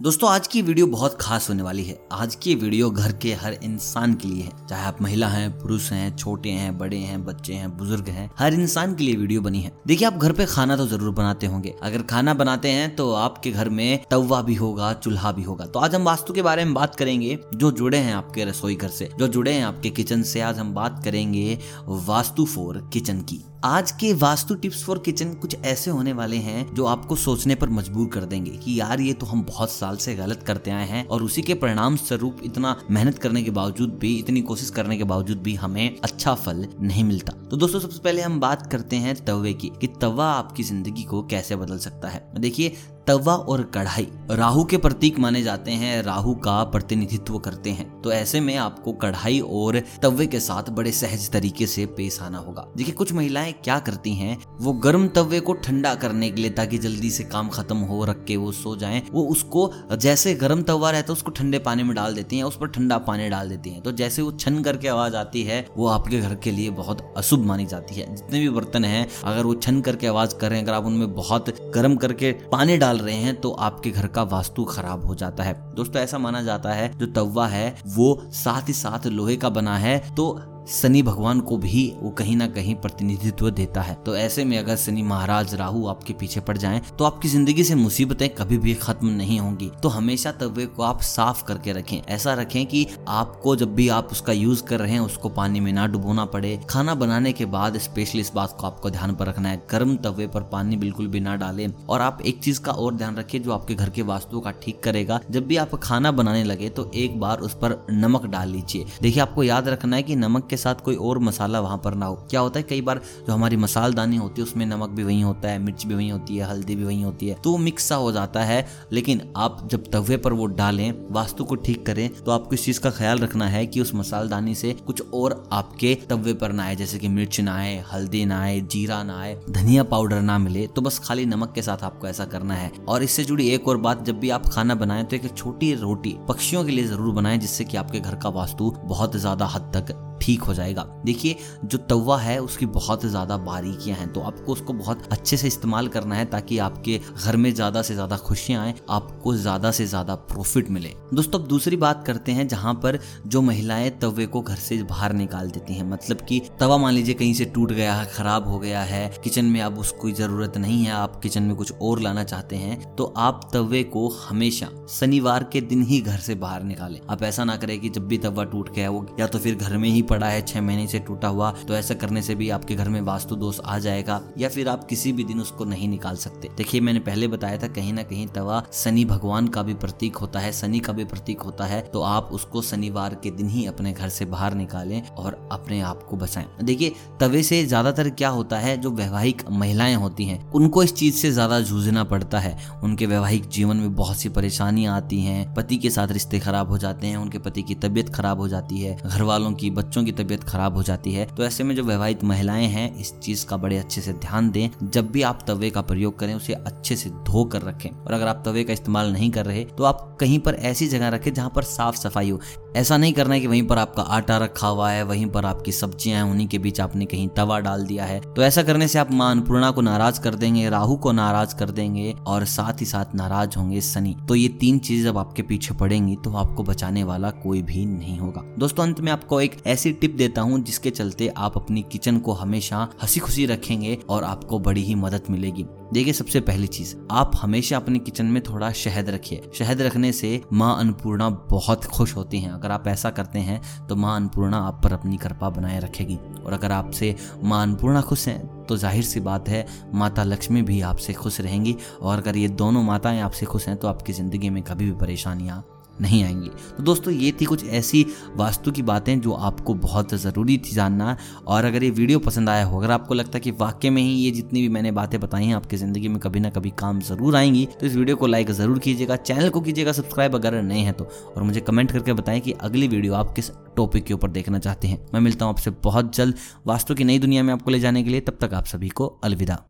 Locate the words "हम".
15.94-16.04, 20.58-20.74, 29.26-29.42, 38.22-38.38